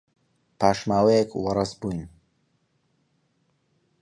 [0.59, 2.07] پاش ماوەیەک وەڕەس بووین.